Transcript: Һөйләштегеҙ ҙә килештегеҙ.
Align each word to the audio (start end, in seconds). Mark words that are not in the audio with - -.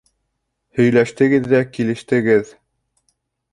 Һөйләштегеҙ 0.79 1.51
ҙә 1.53 1.61
килештегеҙ. 1.77 2.57